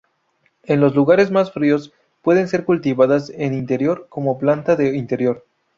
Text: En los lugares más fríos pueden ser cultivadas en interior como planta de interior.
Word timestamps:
En 0.63 0.79
los 0.81 0.95
lugares 0.95 1.29
más 1.29 1.51
fríos 1.51 1.93
pueden 2.23 2.47
ser 2.47 2.65
cultivadas 2.65 3.29
en 3.35 3.53
interior 3.53 4.07
como 4.09 4.39
planta 4.39 4.75
de 4.75 4.97
interior. 4.97 5.45